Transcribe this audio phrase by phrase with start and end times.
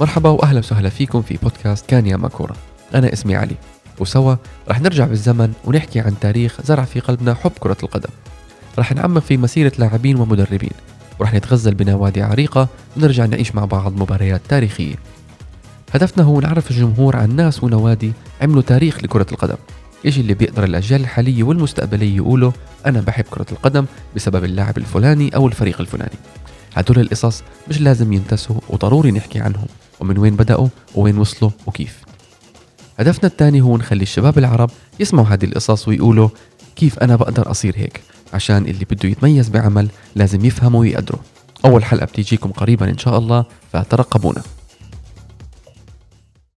[0.00, 2.56] مرحبا وأهلا وسهلا فيكم في بودكاست كان يا ماكورة
[2.94, 3.54] أنا اسمي علي.
[3.98, 4.34] وسوا
[4.68, 8.08] رح نرجع بالزمن ونحكي عن تاريخ زرع في قلبنا حب كرة القدم.
[8.78, 10.72] رح نعمق في مسيرة لاعبين ومدربين.
[11.18, 14.94] ورح نتغزل بنوادي عريقة ونرجع نعيش مع بعض مباريات تاريخية.
[15.94, 18.12] هدفنا هو نعرف الجمهور عن ناس ونوادي
[18.42, 19.56] عملوا تاريخ لكرة القدم.
[20.04, 22.52] إيش اللي بيقدر الأجيال الحالية والمستقبلية يقولوا؟
[22.86, 26.18] أنا بحب كرة القدم بسبب اللاعب الفلاني أو الفريق الفلاني.
[26.74, 29.66] هدول القصص مش لازم ينتسوا وضروري نحكي عنهم.
[30.00, 32.02] ومن وين بدأوا؟ ووين وصلوا؟ وكيف؟
[32.98, 36.28] هدفنا الثاني هو نخلي الشباب العرب يسمعوا هذه القصص ويقولوا
[36.76, 38.00] كيف أنا بقدر أصير هيك؟
[38.32, 41.20] عشان اللي بده يتميز بعمل لازم يفهموا ويقدروا.
[41.64, 44.42] أول حلقة بتيجيكم قريبا إن شاء الله فترقبونا